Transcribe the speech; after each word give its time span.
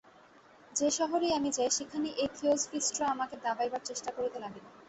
যে-শহরেই 0.71 1.33
আমি 1.33 1.49
যাই, 1.51 1.69
সেখানেই 1.69 2.17
এই 2.17 2.29
থিওজফিস্টরা 2.35 3.05
আমাকে 3.09 3.35
দাবাইবার 3.43 3.81
চেষ্টা 3.85 4.09
করিতে 4.11 4.37
লাগিল। 4.39 4.65